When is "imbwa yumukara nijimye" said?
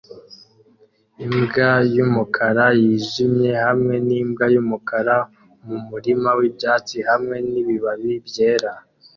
1.25-3.51